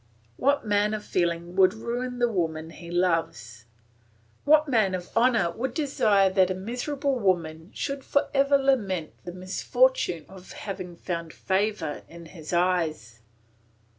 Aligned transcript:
What 0.35 0.65
man 0.65 0.95
of 0.95 1.05
feeling 1.05 1.55
would 1.57 1.75
ruin 1.75 2.17
the 2.17 2.27
woman 2.27 2.71
he 2.71 2.89
loves? 2.89 3.65
What 4.45 4.67
man 4.67 4.95
of 4.95 5.15
honour 5.15 5.51
would 5.51 5.75
desire 5.75 6.27
that 6.31 6.49
a 6.49 6.55
miserable 6.55 7.19
woman 7.19 7.69
should 7.75 8.03
for 8.03 8.27
ever 8.33 8.57
lament 8.57 9.11
the 9.25 9.31
misfortune 9.31 10.25
of 10.27 10.53
having 10.53 10.95
found 10.95 11.33
favour 11.33 12.01
in 12.09 12.25
his 12.25 12.51
eyes? 12.51 13.19